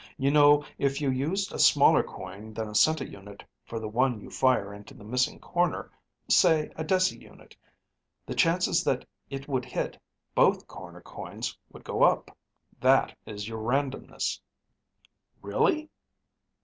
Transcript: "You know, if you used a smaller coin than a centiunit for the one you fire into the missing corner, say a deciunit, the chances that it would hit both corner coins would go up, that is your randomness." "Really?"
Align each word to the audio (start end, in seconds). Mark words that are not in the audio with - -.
"You 0.17 0.31
know, 0.31 0.65
if 0.79 0.99
you 0.99 1.11
used 1.11 1.51
a 1.53 1.59
smaller 1.59 2.01
coin 2.01 2.55
than 2.55 2.67
a 2.67 2.73
centiunit 2.73 3.43
for 3.65 3.79
the 3.79 3.87
one 3.87 4.19
you 4.19 4.31
fire 4.31 4.73
into 4.73 4.95
the 4.95 5.03
missing 5.03 5.39
corner, 5.39 5.91
say 6.27 6.71
a 6.75 6.83
deciunit, 6.83 7.55
the 8.25 8.33
chances 8.33 8.83
that 8.83 9.05
it 9.29 9.47
would 9.47 9.63
hit 9.65 10.01
both 10.33 10.65
corner 10.65 11.01
coins 11.01 11.55
would 11.71 11.83
go 11.83 12.01
up, 12.01 12.35
that 12.79 13.15
is 13.27 13.47
your 13.47 13.59
randomness." 13.59 14.39
"Really?" 15.43 15.87